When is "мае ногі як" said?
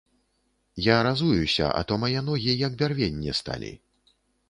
2.07-2.71